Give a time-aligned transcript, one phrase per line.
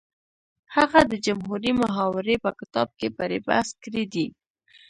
[0.75, 4.27] هغه د جمهوري محاورې په کتاب کې پرې بحث کړی دی